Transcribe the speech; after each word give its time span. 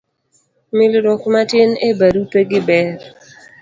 milruok 0.77 1.23
matin 1.33 1.69
e 1.87 1.89
barupe 1.99 2.41
gi 2.49 2.59
ber 2.67 2.99